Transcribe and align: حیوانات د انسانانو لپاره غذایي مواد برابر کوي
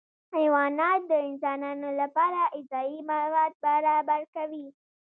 حیوانات 0.37 1.01
د 1.11 1.11
انسانانو 1.27 1.89
لپاره 2.01 2.39
غذایي 2.53 2.99
مواد 3.09 3.53
برابر 3.65 4.21
کوي 4.35 4.65